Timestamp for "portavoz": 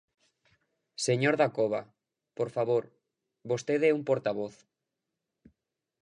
4.09-4.55